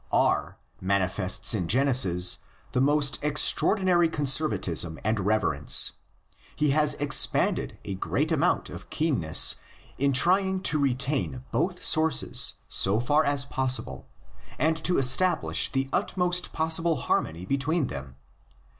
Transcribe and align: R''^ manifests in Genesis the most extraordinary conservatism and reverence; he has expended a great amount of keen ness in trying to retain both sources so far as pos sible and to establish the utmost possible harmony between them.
R''^ 0.11 0.55
manifests 0.81 1.53
in 1.53 1.67
Genesis 1.67 2.39
the 2.71 2.81
most 2.81 3.19
extraordinary 3.21 4.09
conservatism 4.09 4.99
and 5.03 5.19
reverence; 5.19 5.91
he 6.55 6.71
has 6.71 6.95
expended 6.95 7.77
a 7.85 7.93
great 7.93 8.31
amount 8.31 8.71
of 8.71 8.89
keen 8.89 9.19
ness 9.19 9.57
in 9.99 10.11
trying 10.11 10.59
to 10.61 10.79
retain 10.79 11.43
both 11.51 11.83
sources 11.85 12.53
so 12.67 12.99
far 12.99 13.23
as 13.23 13.45
pos 13.45 13.77
sible 13.79 14.05
and 14.57 14.75
to 14.83 14.97
establish 14.97 15.71
the 15.71 15.87
utmost 15.93 16.51
possible 16.51 16.95
harmony 16.95 17.45
between 17.45 17.85
them. 17.85 18.15